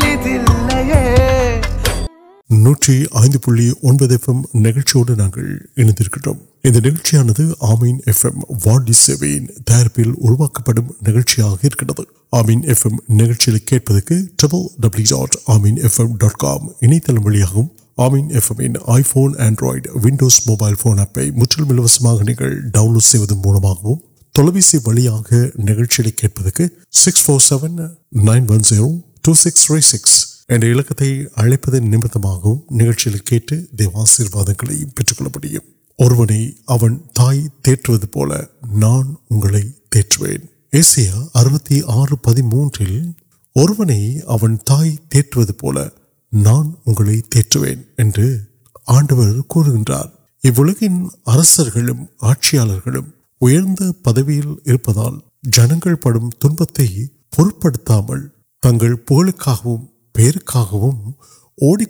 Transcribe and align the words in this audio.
naughty 2.53 2.93
node 7.23 7.39
آمین 7.61 7.99
واڈی 8.65 8.93
seven 8.93 9.45
تیارپل 9.65 10.09
نکلچ 11.01 11.39
آمین 12.31 12.61
نکلچ 13.11 13.49
ڈبل 14.37 14.67
ڈبل 14.79 15.03
ڈاٹ 15.03 15.35
آمین 15.47 15.75
ڈاٹ 16.17 16.37
کام 16.37 16.67
انتظام 16.81 17.67
آمین 17.97 18.75
iPhone 19.03 19.33
Android 19.39 19.87
Windows 19.95 20.39
mobile 20.47 20.75
phone 20.75 20.99
آپ 20.99 21.19
ڈوڈ 22.73 23.65
مو 23.83 23.95
தொலைபேசி 24.35 24.77
வழியாக 24.83 25.29
நிகழ்ச்சியை 25.69 26.11
கேட்பதற்கு 26.11 26.65
six 26.99 27.23
four 27.25 27.41
seven 27.47 27.73
nine 28.29 28.45
one 28.47 28.61
zero 28.69 28.87
two 29.25 29.31
six 29.35 29.63
three 29.65 29.79
six 29.87 30.13
என்ற 30.50 30.66
இலக்கத்தை 30.66 31.26
அழைப்பதன் 31.36 31.88
நிமித்தமாகவும் 31.90 32.62
நிகழ்ச்சியில் 32.68 33.22
கேட்டு 33.22 33.68
தேவாசீர்வாதங்களை 33.76 34.84
பெற்றுக்கொள்ள 34.94 35.30
முடியும் 35.34 35.66
ஒருவனை 35.96 36.60
அவன் 36.64 37.10
தாய் 37.12 37.50
தேற்றுவது 37.68 38.08
போல 38.10 38.30
நான் 38.62 39.16
உங்களை 39.26 39.74
தேற்றுவேன் 39.96 40.44
ஏசியா 40.72 41.28
அறுபத்தி 41.32 41.82
ஆறு 41.86 42.16
பதிமூன்றில் 42.26 42.98
ஒருவனை 43.52 44.00
அவன் 60.56 60.98
தாய் 61.30 61.86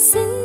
سو 0.00 0.39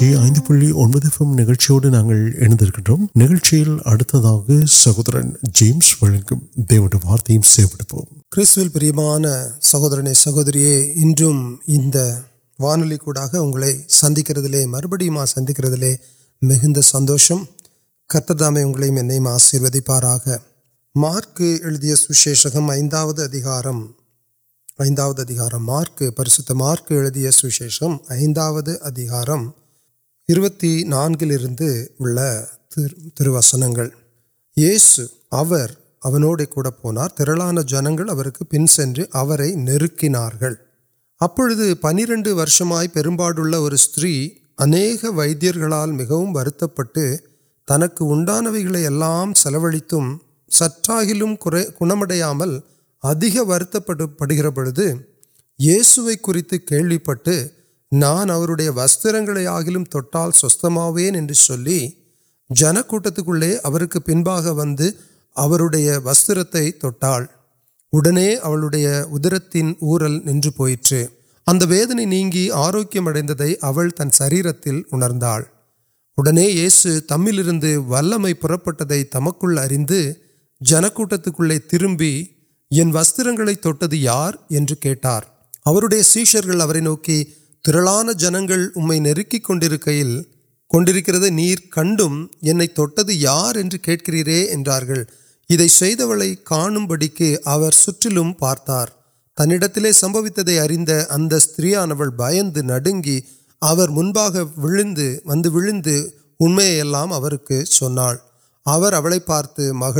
நூற்றி 0.00 0.06
ஐந்து 0.18 0.40
புள்ளி 0.40 0.68
ஒன்பது 0.82 1.06
எஃப்எம் 1.10 1.32
நிகழ்ச்சியோடு 1.38 1.88
நாங்கள் 1.94 2.20
இணைந்திருக்கின்றோம் 2.36 3.02
நிகழ்ச்சியில் 3.14 3.74
அடுத்ததாக 3.84 4.46
சகோதரன் 4.76 5.30
ஜேம்ஸ் 5.58 5.90
வழங்கும் 6.00 6.42
தேவனுடைய 6.68 7.00
வார்த்தையும் 7.04 7.48
சேவெடுப்போம் 7.50 8.08
கிறிஸ்துவில் 8.32 8.72
பிரியமான 8.76 9.24
சகோதரனே 9.70 10.14
சகோதரியே 10.22 10.74
இன்றும் 11.04 11.42
இந்த 11.76 11.98
வானொலி 12.58 12.98
கூடாக 12.98 13.32
اروتی 30.31 30.83
نان 30.83 31.13
گلے 31.21 31.37
تر 33.15 33.27
وسنگ 33.27 33.77
کور 36.45 36.71
پوار 36.71 37.09
ترلان 37.09 37.57
جنگل 37.65 38.29
پن 38.49 38.67
سے 38.67 38.85
نکل 38.85 40.53
ابھی 41.21 41.73
پنر 41.81 42.31
وشمائی 42.31 42.87
پیمپا 42.87 43.25
اور 43.25 43.71
است 43.71 43.99
اب 44.57 45.19
مرت 46.27 46.63
پہ 46.75 47.15
تن 47.67 47.87
کو 47.87 48.15
سلوت 49.35 49.77
سام 50.83 51.13
پڑ 54.55 54.69
گے 54.69 54.93
سیریت 55.83 56.53
کھیل 56.67 56.97
پوٹ 56.97 57.29
نانڈے 57.91 58.67
وسترگ 58.69 59.29
آگل 59.47 59.83
تستکوٹت 62.49 63.19
پنبا 64.05 64.35
وستر 66.03 66.37
آلے 68.43 68.85
ادر 68.87 69.37
تین 69.51 69.73
ورل 69.81 70.17
نت 70.27 70.61
ویدنے 71.67 72.05
نیگی 72.05 72.49
آروک 72.51 72.97
تن 73.97 74.11
سر 74.11 74.33
ادن 74.45 76.37
یہ 76.37 76.69
سو 76.69 76.89
تمل 77.07 77.37
ول 77.87 78.17
میں 78.17 78.33
پور 78.33 78.57
پہ 78.57 79.03
تم 79.03 79.29
کو 79.31 79.51
جنکوٹت 80.61 81.29
تربی 81.69 82.23
وسترد 82.71 83.93
یار 83.93 84.33
کھیٹار 84.81 85.21
سیشر 86.03 86.45
نوکی 86.81 87.23
ترلان 87.65 88.09
جنگ 88.17 88.51
نوٹرکل 88.75 90.21
کنرک 90.69 91.09
یار 93.09 93.55
کھیر 93.83 94.27
کا 96.45 96.67
پارتار 98.39 98.87
تن 99.37 99.91
سمت 99.93 100.39
اریند 100.39 100.89
اتریاان 101.09 101.89
بھن 101.89 102.89
نیبا 103.95 104.27
ون 104.69 104.93
کو 107.37 107.65
سن 107.65 107.99
پارت 109.19 109.59
مگ 109.73 109.97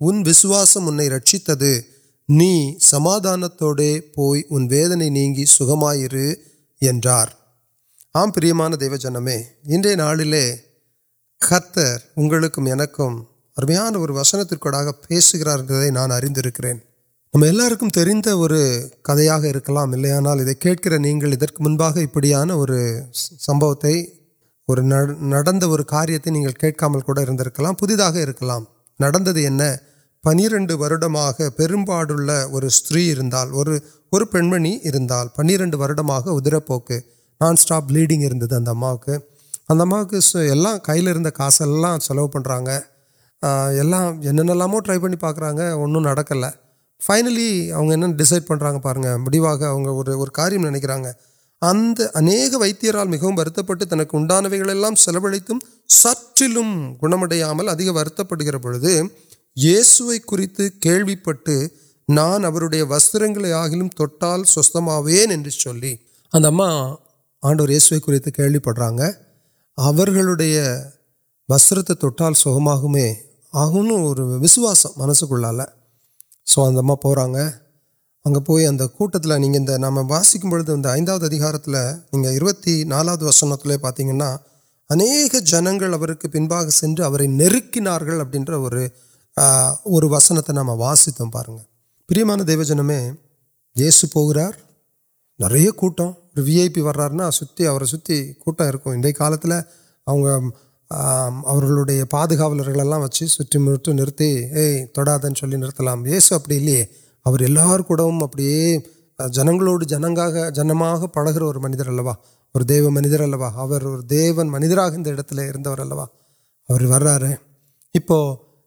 انسواسم 0.00 0.88
انہیں 0.88 1.10
رکشت 1.10 1.50
نہیں 2.28 2.78
سمادانت 2.80 3.62
پودنے 4.14 5.08
نیگی 5.08 5.44
سخم 5.46 5.84
என்றார் 6.83 7.31
ஆம் 8.11 8.31
பிரியமான 8.31 8.75
தேவஜனமே 8.75 9.41
இன்றைய 9.63 9.95
நாளிலே 9.95 10.45
கர்த்தர் 11.41 12.01
உங்களுக்கும் 12.15 12.65
எனக்கும் 12.65 13.27
அருமையான 13.53 13.99
ஒரு 13.99 14.13
வசனத்திற்கூடாக 14.13 14.89
பேசுகிறார் 15.07 15.59
என்பதை 15.59 15.91
நான் 15.91 16.09
அறிந்திருக்கிறேன் 16.09 16.87
நம்ம 17.29 17.47
எல்லாருக்கும் 17.47 17.89
தெரிந்த 17.89 18.37
ஒரு 18.37 18.91
கதையாக 19.01 19.47
இருக்கலாம் 19.47 19.91
இல்லையானால் 19.91 20.39
இதை 20.39 20.55
கேட்கிற 20.57 20.97
நீங்கள் 20.97 21.31
இதற்கு 21.31 21.63
پنر 30.24 30.72
وڈ 30.72 31.04
پاور 31.86 32.62
استری 32.62 33.12
اور 33.12 34.24
پممال 34.24 35.28
پنر 35.36 35.62
ادر 36.26 36.58
پوک 36.58 36.92
نٹاپ 37.40 37.82
بلیکس 37.82 40.36
کیسا 41.36 41.98
سلو 42.00 42.28
پڑھ 42.28 42.46
رہا 42.46 42.72
ہے 42.72 42.80
ٹری 44.84 44.98
پڑی 44.98 45.16
پاکرا 45.16 46.50
پینلی 47.00 47.70
ڈیسائیڈ 48.16 48.46
پڑھ 48.46 48.62
رہا 48.62 48.78
پہنگ 48.78 49.04
مجوا 49.18 49.56
کاریہ 50.32 50.58
نا 50.58 50.68
اہترال 51.62 53.08
مجھے 53.08 53.36
پورت 53.36 53.60
پی 53.68 53.84
تن 53.84 54.04
کونانے 54.04 54.50
کے 54.50 54.56
سامپ 57.36 58.34
ریت 59.56 60.60
کٹ 61.24 61.48
نانڈے 62.08 62.82
وسرگ 62.82 63.54
آگل 63.54 64.44
سوستم 64.46 64.88
ہوا 64.88 65.10
آڈر 67.42 67.68
یہ 67.68 67.78
ساگے 67.78 69.08
وسرت 71.48 71.90
تٹال 72.00 72.34
سو 72.34 72.58
آگ 73.52 73.72
وسواسم 74.42 74.88
منسکل 74.96 75.44
سو 76.46 76.62
ادا 76.62 76.94
پورا 76.94 77.24
اگتی 78.24 79.76
نام 79.78 80.10
واسی 80.10 80.38
نالا 82.84 83.14
وس 83.20 83.44
پاتا 83.82 84.36
اہم 84.90 85.38
جنگل 85.44 85.98
پا 85.98 86.62
نکل 86.82 87.02
ابھی 87.02 87.26
اور 89.36 90.02
وسن 90.02 90.36
نام 90.48 90.68
وسیت 90.68 91.22
پام 91.32 92.42
دیوس 92.42 94.04
پہ 94.12 94.46
نٹم 95.38 96.10
وی 96.36 96.68
پی 96.68 96.80
وارا 96.80 97.30
سیت 97.30 97.60
انڈیا 98.84 99.12
کا 99.12 99.60
پاگو 102.10 102.54
نتی 102.54 103.36
تھی 103.36 103.92
نرتل 103.92 106.06
یس 106.06 106.32
ابھی 106.32 106.76
کور 107.86 107.98
اب 107.98 108.40
جنگ 109.28 109.82
جنگ 109.82 110.18
جنگ 110.54 111.06
پڑ 111.06 111.30
گرو 111.30 111.60
منو 111.60 112.10
اور 112.10 112.60
دےو 112.60 112.90
منظر 112.90 113.20
الرون 113.20 114.48
منظر 114.48 114.78
اور 116.68 116.80
وار 116.80 117.22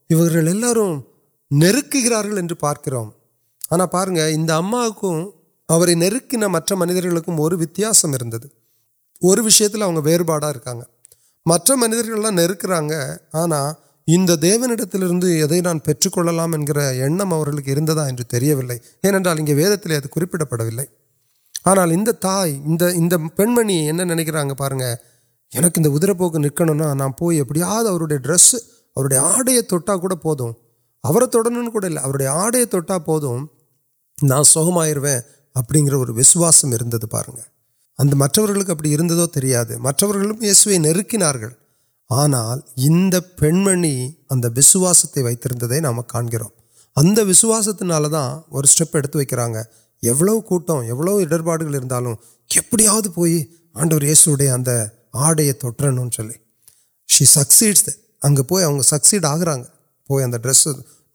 یہ 0.09 0.41
لوگ 0.41 0.77
نو 1.51 2.55
پارک 2.59 2.89
آنا 3.71 3.85
پارنک 3.85 4.19
نک 6.33 6.71
منجر 6.71 7.05
گرو 7.05 7.49
وتمرشی 7.53 9.65
واڑ 10.21 10.55
مرگا 11.45 13.01
ان 14.07 14.27
دیونی 14.41 15.61
پچلانک 15.83 16.69
ایے 19.49 19.55
وید 19.55 19.83
تیس 19.83 20.49
پڑے 20.49 20.85
آنا 21.65 22.11
تائ 22.21 22.51
پنی 23.35 23.91
نا 23.91 24.03
کو 26.13 26.37
نکا 26.37 26.93
نا 26.93 27.09
پوی 27.09 27.37
ایپ 27.37 27.53
ڈرس 28.23 28.55
آڑا 28.97 29.21
آڈیا 29.21 29.61
تٹا 32.69 32.97
پان 32.97 34.43
سو 34.43 34.79
ابھی 35.55 35.85
گھر 35.85 36.09
وسواسم 36.09 36.71
پہ 37.01 37.07
مجھے 37.99 38.69
ابھی 38.69 38.97
یہ 40.41 40.53
سب 40.53 40.69
آنا 42.09 42.55
پنیواستے 43.37 45.21
وام 45.77 46.01
کا 46.01 46.21
کوٹو 50.39 50.77
اڑپاؤ 50.77 51.19
آڈر 53.75 54.03
یہ 54.03 54.13
سب 54.13 54.41
آڈی 55.13 55.53
تٹ 55.53 55.83
سکس 57.09 57.89
اگیں 58.23 58.81
سکسیڈ 58.81 59.25
آگا 59.25 59.55
اگر 60.09 60.37
ڈرس 60.37 60.67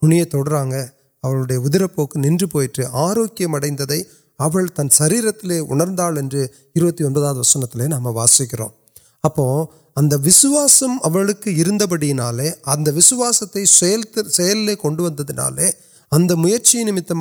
ندرپ 0.03 1.95
کو 1.95 2.07
نن 2.15 2.37
پوئر 2.37 2.81
آروکیمل 2.91 3.75
تن 4.67 4.89
سر 4.89 5.13
امردی 5.49 6.45
وسطے 6.75 7.87
نام 7.87 8.07
وسی 8.07 8.45
کرسم 8.45 10.97
بڑھے 11.89 12.51
اب 12.63 12.87
وسواستے 12.95 13.65
کن 14.75 16.43
ویچ 16.43 16.75
نمت 16.75 17.11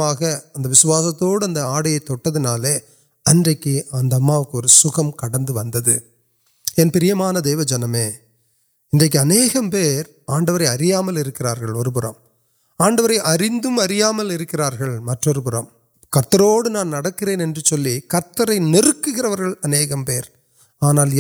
وسواس 0.64 1.22
آڑد 1.56 2.36
اچھی 3.26 3.80
ادا 3.92 4.42
کو 4.42 4.62
سکم 4.68 5.10
کٹ 5.10 5.36
ویمان 6.94 7.34
دہو 7.44 7.62
جنم 7.62 7.96
انڈو 8.92 10.56
اریا 10.68 11.00
مل 11.00 11.22
پور 11.34 12.12
آڈو 12.78 13.04
اریند 13.24 13.66
اریا 13.78 14.10
مرم 14.10 15.64
کٹکے 16.12 17.36
چلی 17.60 18.00
کل 18.00 19.52
اہم 19.64 20.04
آنال 20.82 21.10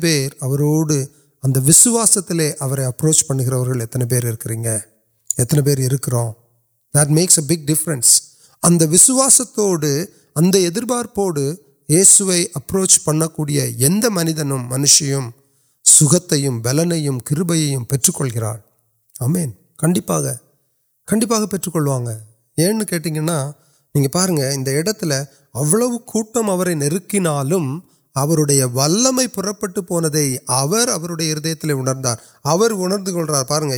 پھروڑا 0.00 2.06
سر 2.06 2.80
اپروچ 2.80 3.26
پڑ 3.26 3.36
گرک 3.40 4.48
پھر 6.94 7.08
میکس 7.08 7.38
پیفرنس 7.48 8.20
اب 8.62 8.82
وسواس 8.92 9.40
اتر 9.40 10.84
پارپور 10.88 11.34
پڑکو 13.04 13.44
منشی 14.68 15.12
சுகத்தையும் 15.99 16.59
பலனையும் 16.63 17.19
கிருபையையும் 17.29 17.87
பெற்றுக்கொள்கிறாள் 17.87 18.61
ஆமேன் 19.21 19.51
கண்டிப்பாக 19.75 20.35
கண்டிப்பாக 21.07 21.45
பெற்றுக்கொள்வாங்க 21.45 22.11
ஏன்னு 22.57 22.83
கேட்டிங்கன்னா 22.91 23.51
நீங்கள் 23.91 24.11
பாருங்கள் 24.11 24.53
இந்த 24.53 24.71
இடத்துல 24.71 25.13
அவ்வளவு 25.51 26.03
கூட்டம் 26.03 26.47
அவரை 26.47 26.75
நெருக்கினாலும் 26.75 27.69
அவருடைய 28.15 28.67
வல்லமை 28.67 29.27
புறப்பட்டு 29.27 29.83
போனதை 29.83 30.25
அவர் 30.45 30.89
அவருடைய 30.89 31.31
இருதயத்தில் 31.31 31.73
உணர்ந்தார் 31.73 32.21
அவர் 32.41 32.71
உணர்ந்து 32.71 33.11
கொள்றார் 33.11 33.43
பாருங்க 33.43 33.77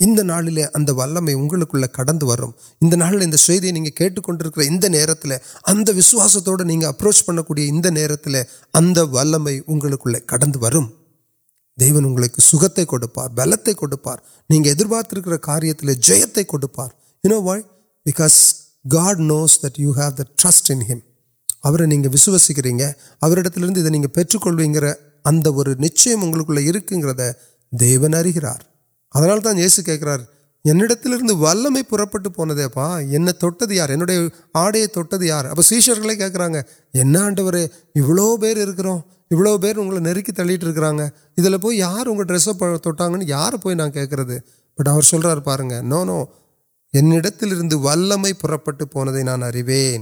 ان 0.00 0.16
نال 0.26 0.48
ول 0.90 1.20
میں 1.20 1.34
واقع 1.34 1.56
انٹرکر 4.24 4.60
ایک 4.60 4.82
نرواس 5.84 6.36
پڑکے 7.26 7.70
نر 7.90 8.12
وے 12.10 12.40
سکتے 12.40 12.84
کڑپار 12.84 13.28
بلتے 13.28 13.72
کھوپار 13.74 14.18
نہیں 14.50 14.84
پارتر 14.90 15.36
کاریہ 15.36 15.72
جیتے 16.02 16.44
کھوپار 16.44 16.88
بکاس 18.06 18.36
گاڈ 18.92 19.20
نوس 19.20 19.58
دٹ 19.62 19.80
یو 19.80 19.92
ہسٹ 19.92 20.70
انگوسکریٹ 20.70 22.64
ترے 23.54 23.88
نہیں 23.88 24.06
پھر 24.06 24.92
اب 25.24 25.68
نچم 25.78 26.32
دے 27.72 27.94
گا 28.34 28.54
ادا 29.16 29.38
تا 29.38 29.50
یہ 29.50 29.68
سوکر 29.68 30.20
یونی 30.64 31.32
ول 31.32 31.66
میں 31.70 31.82
پور 31.82 32.00
پی 32.04 32.18
پہ 32.28 32.80
انڈیا 32.80 33.86
آڑ 34.54 34.74
سیشن 35.62 36.04
ایسا 36.10 36.50
پھر 39.30 39.76
وہ 39.76 39.92
کرا 40.74 40.90
یار 41.72 42.06
اگر 42.06 42.22
ڈرسٹ 42.22 42.62
یار 43.22 43.52
پی 43.62 43.74
نا 43.74 43.88
کی 43.88 44.06
بٹر 44.78 45.00
سلگ 45.02 45.62
نو 45.82 46.04
نوت 46.04 47.44
ول 47.72 48.12
میں 48.16 48.32
پورپے 48.32 49.22
نان 49.22 49.42
ارویں 49.42 49.98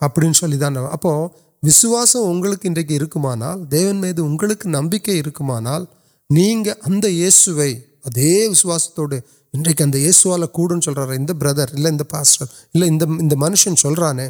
اب 0.00 0.10
ابواسم 0.20 2.18
اگلکی 2.18 2.68
دےون 2.68 3.96
میری 3.96 4.22
اگلک 4.22 4.66
نمکان 4.66 5.84
نہیں 6.30 6.64
یہ 7.04 7.30
س 7.30 7.48
ادے 8.04 8.48
وسواس 8.48 8.90
انسوال 9.54 10.46
کو 10.46 10.68
بردر 11.34 11.74
منشن 13.36 13.76
سل 13.76 13.94
رہے 13.94 14.28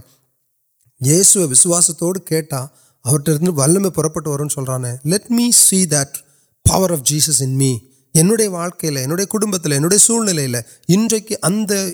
یہ 1.01 1.23
سواست 1.23 2.05
کھیٹ 2.27 2.55
ول 3.49 3.79
میں 3.79 3.91
پور 3.91 4.05
پوٹ 4.05 4.53
سین 4.53 5.05
لٹ 5.05 5.31
پور 6.65 6.91
آف 6.91 7.03
جیسس 7.05 7.43
اناڈ 8.15 8.41
سلے 9.99 10.49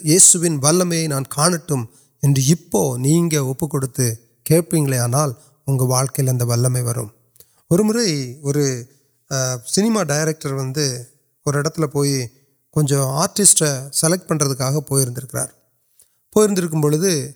کیسو 0.02 0.46
نان 1.06 1.24
کا 3.28 3.40
اپت 3.40 4.00
کھیپی 4.46 4.90
گیا 4.90 5.06
وہ 8.42 8.52
سما 9.66 10.02
ڈیرکٹر 10.02 10.52
و 10.52 10.72
اور 11.46 11.64
کچھ 12.74 12.92
آرٹسٹ 12.94 13.62
سلیکٹ 13.92 14.28
پنردکا 14.28 14.70
پوندر 14.88 15.26
پویر 16.32 16.72
پورے 16.72 17.30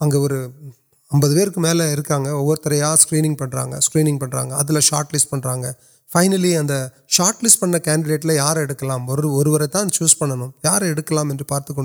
اگر 0.00 0.16
وہرا 2.32 2.92
اسکرین 2.92 3.34
پڑ 3.34 3.48
رہا 3.52 3.64
ہے 3.64 3.76
اسکرین 3.76 4.18
پڑھ 4.18 4.30
رہا 4.30 4.44
ہے 4.44 4.52
اب 4.52 4.80
شارٹ 4.80 5.14
لگیں 5.14 5.72
فائنلی 6.08 6.56
اگر 6.56 6.86
شارٹ 7.08 7.44
لین 7.44 7.80
کارکلام 7.80 9.06
توز 9.78 10.18
پہنچو 10.18 10.50
یارکلام 10.64 11.36
پارتک 11.36 11.78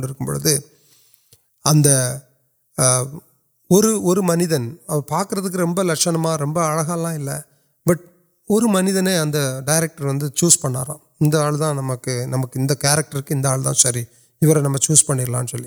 منتن 4.19 4.75
پاک 5.07 5.33
روپ 5.33 5.79
لو 5.79 6.37
روپا 6.37 7.39
بٹ 7.85 8.01
اور 8.49 8.61
منت 8.69 8.95
نے 8.95 9.17
اگر 9.17 9.61
ڈائرکٹر 9.65 10.05
ووس 10.05 10.59
پڑا 10.61 10.83
انال 11.21 11.59
دمک 11.59 12.07
نمکر 12.27 13.01
کی 13.01 13.35
آل 13.47 13.63
دا 13.65 13.73
سر 13.73 13.95
یہ 13.95 14.53
نم 14.57 14.77
چوز 14.77 15.05
پڑی 15.05 15.25
ابکا 15.25 15.57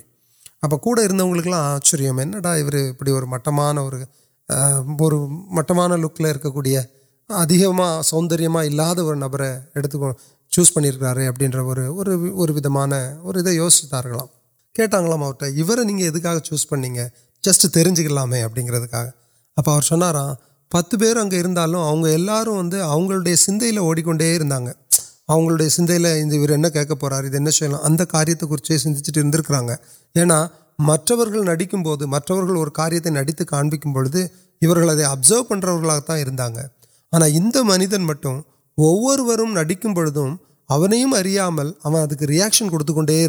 آپ 0.63 0.73
ابھی 2.45 3.11
اور 3.13 3.23
مٹمان 3.23 3.79
اور 3.79 3.93
مٹان 5.51 6.01
لوکل 6.01 6.27
سوندرم 8.03 8.59
نبر 9.15 9.43
یہ 9.77 10.11
چوس 10.53 10.73
پڑکے 10.75 11.27
اب 11.27 11.43
اور 13.23 13.35
یوز 13.47 13.81
کھیٹ 14.75 14.95
گو 14.95 15.77
رہیں 15.77 16.07
ادکا 16.09 16.39
چوز 16.41 16.67
پہ 16.69 16.77
جسٹ 17.45 17.67
ترجکلام 17.75 18.33
ابھی 18.45 18.69
گا 18.69 19.05
ابارا 19.57 20.33
پتہ 20.73 20.97
پیر 20.97 21.17
اے 21.17 21.41
ویڈیو 22.03 23.37
سندی 23.37 23.77
اوڑکیں 23.77 24.13
اگر 25.29 25.69
سندر 25.69 26.95
پورا 26.95 27.21
کاریہ 28.03 28.37
سندر 28.79 29.41
یہاں 30.15 30.47
نکل 30.79 31.83
بوجھ 31.83 32.03
اور 32.57 32.67
کاریہ 32.69 33.09
نیت 33.09 33.39
کا 33.39 33.45
کام 33.45 33.71
ابسرو 35.05 35.43
پڑھ 35.43 35.65
رہا 35.65 36.17
ہے 36.17 36.65
آنا 37.13 37.27
انٹر 37.27 37.63
وہ 38.79 39.17
نمک 40.87 41.33
اڑیامکشن 42.23 42.69
کٹے 42.69 43.27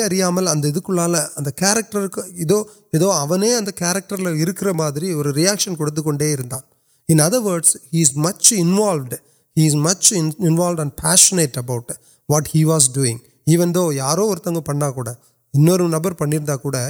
اڑیام 0.00 0.38
ادکٹر 0.38 2.06
ادو 2.14 3.10
ادویں 3.12 3.38
میری 3.38 5.14
ریاشن 5.34 5.74
کٹے 5.74 6.34
اندر 7.08 7.38
وڈس 7.38 7.76
ہیس 7.92 8.16
مچ 8.16 8.52
انوڈ 8.56 9.14
ہچ 9.56 10.12
insistent 10.12 11.58
about 11.58 11.92
what 12.28 12.48
he 12.54 12.64
was 12.64 13.04
پڑھا 14.60 15.14
نبر 15.88 16.12
پڑھا 16.12 16.86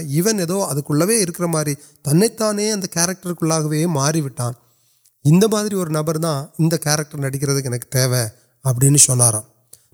مار 1.46 1.66
تنہیں 2.04 2.28
تانے 2.28 2.72
ادرکر 2.72 3.08
ایک 3.24 3.86
مار 3.88 4.14
نبر 5.90 6.16
درکٹر 6.16 7.16
نکلک 7.18 7.96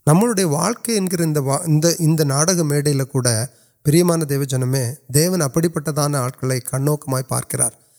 ابارے 0.06 0.44
واقع 0.44 0.90
ان 0.96 1.08
کے 1.08 1.16
مریم 3.84 4.12
دیو 4.22 4.44
جنم 4.44 4.76
دیون 5.08 5.42
ابھی 5.42 5.68
پان 5.68 6.14
آپ 6.14 6.40
کنوک 6.40 7.08
پارک 7.28 7.54
کو 7.54 7.92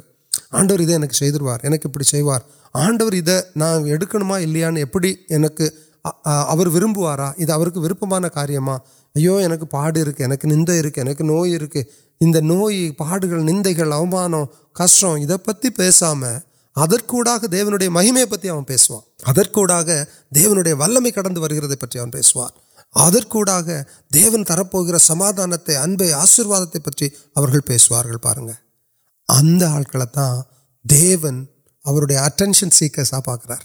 آڈر 0.52 0.82
چوارپیوار 1.12 2.40
آڈر 2.74 3.18
وربوارا 6.68 7.32
ورپمان 7.76 8.24
کاریہم 8.34 8.70
اوکے 8.70 9.66
پاڑے 9.70 10.04
نند 10.44 10.70
نوئی 11.20 11.58
نوئی 12.22 12.92
پاڑ 12.92 13.24
نمان 13.24 14.34
کشمیر 14.74 15.70
پیسام 15.76 16.24
ادرک 16.76 17.16
دی 17.52 17.88
مہیم 17.88 18.18
پتہ 18.30 18.48
دیو 20.36 20.54
نل 20.54 21.00
میں 21.00 21.12
کٹر 21.12 21.76
پتہ 21.76 21.98
پیسوار 22.12 22.69
آدن 22.96 24.44
ترپر 24.44 24.98
سمادان 24.98 25.54
آشیرواد 26.14 26.78
پہ 26.86 26.92
آپنشن 32.18 32.70
سی 32.70 32.88
سا 33.06 33.20
پا 33.20 33.36
کر 33.36 33.62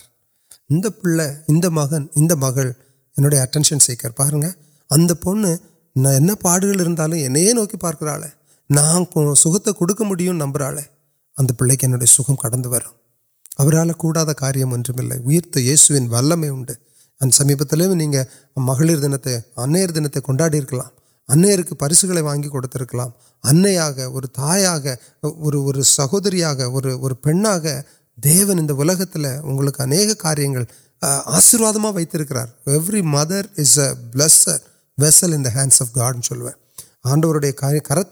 مغن 1.69 2.05
مغنشن 2.35 3.79
سی 3.79 3.93
ہے 3.93 4.07
اب 4.89 5.21
پوپلو 5.21 7.15
نوکی 7.53 7.77
پارکرا 7.77 8.17
نا 8.69 8.99
سڑوں 9.35 10.33
نمبرال 10.33 10.77
پلے 11.59 11.75
کی 11.75 11.85
اندر 11.85 12.05
سکم 12.05 12.35
کٹرال 12.35 13.91
کاریہ 14.33 14.65
ایرت 14.65 15.57
یہ 15.57 15.75
سنم 15.75 16.43
اُن 16.43 16.63
اُن 17.21 17.31
سمپت 17.31 17.73
نہیں 17.73 18.23
مغر 18.57 18.95
دن 18.95 19.17
کے 19.17 19.37
ننیا 19.57 19.85
دن 19.95 20.07
کے 20.07 20.21
کناڑی 20.21 20.61
کرسکل 21.79 22.17
واگ 22.17 22.41
کلیا 23.43 23.85
اور 24.05 24.23
تائ 24.23 24.65
سہ 25.83 26.19
دیارہ 26.23 26.63
آشیروادت 31.25 31.77
مدر 33.03 33.45
اس 33.57 33.75
پیلس 34.11 34.47
وسل 34.97 35.33
ان 35.33 35.45
دینس 35.45 35.81
آف 35.81 35.95
گاڈ 35.95 36.15
آنڈو 37.03 37.33
کرو 37.79 38.03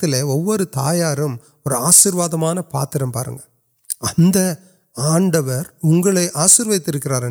تا 0.65 1.77
آشیرواد 1.77 2.33
پاترم 2.71 3.11
پہ 3.11 4.53
آڈر 4.97 5.61
اگیوت 5.83 6.89
کر 7.03 7.21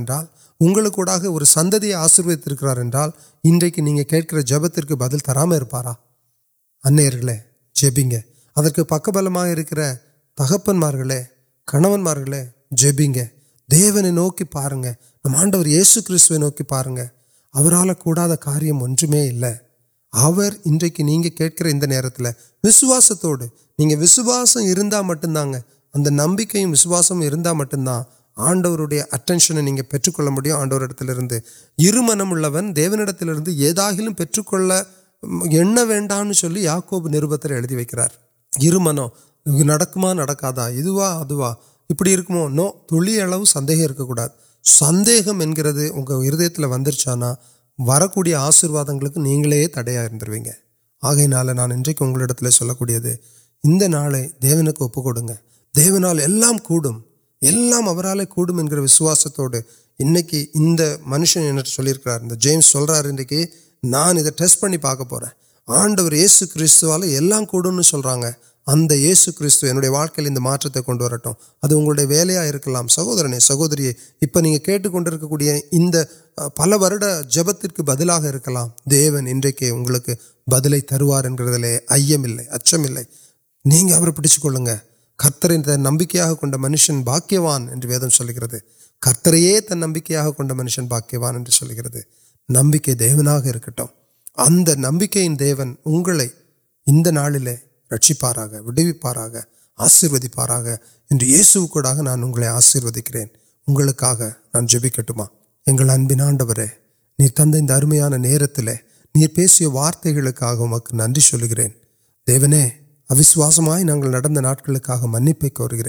اگا 0.63 1.45
سند 1.45 1.75
آشیت 1.75 2.49
جب 4.47 4.67
تک 4.67 4.93
بدل 4.93 5.19
ترام 5.19 5.53
پک 8.89 9.09
بلکہ 9.09 9.95
تحپن 10.39 10.81
کنون 11.69 12.35
جب 12.71 13.01
آڈر 15.35 15.67
یہ 15.67 15.83
سو 15.83 16.39
نوکی 16.39 16.65
پارنگ 16.65 16.99
کو 17.95 18.37
کاریہ 18.37 18.73
کھی 18.93 19.59
نسواسوس 22.65 24.57
مٹ 25.03 25.25
نمک 25.95 26.57
مٹم 26.57 27.85
دیکھ 27.85 28.22
ஆண்டவருடைய 28.38 29.02
அட்டென்ஷனை 29.12 29.62
நீங்கள் 29.62 29.90
பெற்றுக்கொள்ள 29.90 30.30
முடியும் 30.32 30.60
ஆண்டவரிடத்திலிருந்து 30.60 31.38
இருமனம் 31.78 32.30
உள்ளவன் 32.30 32.68
தேவனிடத்திலிருந்து 32.76 33.52
ஏதாகிலும் 33.60 34.16
பெற்றுக்கொள்ள 34.16 34.86
எண்ண 35.52 35.86
வேண்டாம்னு 35.86 36.32
சொல்லி 36.32 36.62
யாக்கோபு 36.62 37.10
நிருபத்தில் 37.10 37.52
எழுதி 37.52 37.76
வைக்கிறார் 37.76 38.14
இருமனம் 38.54 39.14
இது 39.46 39.64
நடக்குமா 39.64 40.10
நடக்காதா 40.14 40.66
இதுவா 40.72 41.08
அதுவா 41.20 41.50
இப்படி 41.90 42.12
இருக்குமோ 42.16 42.44
நோ 42.50 42.66
துளி 42.86 43.20
அளவு 43.20 43.46
சந்தேகம் 43.46 43.84
இருக்கக்கூடாது 43.84 44.34
சந்தேகம் 44.66 45.40
என்கிறது 45.40 45.84
اللہ 57.43 58.01
علے 58.03 58.25
کو 58.27 58.87
سواست 58.87 59.41
انشن 60.01 61.63
چل 61.65 61.89
جیمس 62.41 62.75
نان 63.83 64.17
ٹسٹ 64.37 64.61
پڑی 64.61 64.77
پاک 64.79 65.01
آڈر 65.69 66.13
یہ 66.13 66.27
سو 66.27 66.47
کتوا 66.47 67.45
کو 67.47 67.63
سلس 67.83 69.61
کلو 70.87 71.91
ابیال 72.03 72.31
سہور 72.89 73.39
سہوری 73.39 73.93
پلو 76.57 76.89
جب 77.31 77.51
تک 77.53 77.81
بدلام 77.81 78.27
دیون 78.85 79.27
انگل 79.27 79.99
بدل 80.47 80.81
تروارے 80.81 81.77
اچمے 82.51 82.89
نہیں 83.65 84.11
پیچھے 84.13 84.41
کلیں 84.43 84.67
گے 84.67 84.92
کرتر 85.23 85.53
نب 85.77 86.03
منشن 86.57 87.03
باقی 87.03 87.37
وان 87.37 87.69
ویدھے 87.85 88.59
کتر 89.03 89.35
نمک 89.75 90.11
منشن 90.53 90.87
باقی 90.87 91.17
وان 91.17 91.45
گرد 91.77 91.97
نمبر 92.49 92.93
دیوکٹ 92.95 93.81
اتنا 94.39 94.75
نمکن 94.77 95.37
اگلے 97.19 97.55
رکشپار 97.91 98.37
ویپار 98.77 99.17
آشیوار 99.79 100.67
آشیوکرین 102.49 103.29
اگانکٹانے 105.67 106.67
تند 107.29 107.71
ارمیا 107.71 108.09
نسن 108.09 108.67
دیو 112.27 112.47
اوشواسم 113.13 113.67
ناٹک 114.41 114.69
منپرن 115.03 115.89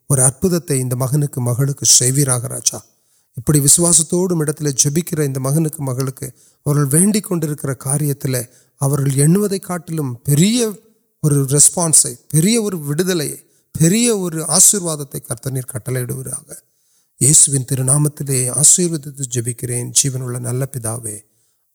اور 0.09 0.17
ادھر 0.17 1.37
مغل 1.37 1.71
سے 1.83 2.11
راجا 2.25 2.77
ابھی 3.37 3.59
وسواسکر 3.59 5.27
مغ 5.39 5.57
کے 5.63 5.81
مغرب 5.81 6.93
وینک 6.93 7.31
کاریہ 7.79 8.13
جبکرین 19.29 19.91
جیون 19.91 20.43
نل 20.43 20.65
پے 20.65 21.19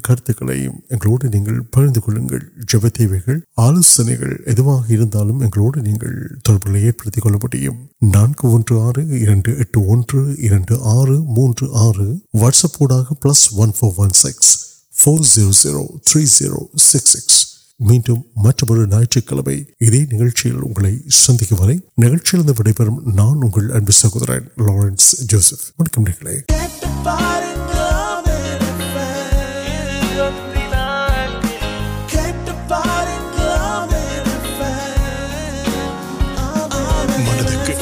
کھرت 0.04 0.32
جبتے 2.68 3.06
آلوچنے 3.58 4.16
what's 12.34 12.66
plus 13.22 13.54
one 13.54 13.72
four 13.72 13.92
one 13.98 14.10
six 14.10 14.56
four 14.96 15.20
zero 15.24 15.52
zero 15.52 15.88
three 16.06 16.26
zero 16.26 16.78
six 16.78 17.12
six 17.12 17.49
میڈکے 37.20 37.74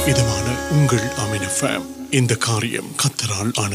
Maria 2.47 2.79
کتر 2.97 3.31
آن 3.57 3.71